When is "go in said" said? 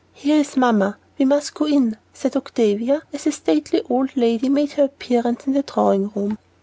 1.53-2.35